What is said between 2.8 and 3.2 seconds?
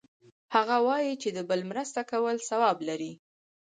لری